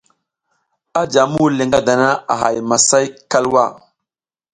[0.99, 1.93] A jam muhul le ngada
[2.31, 3.63] a hay masay kalwa.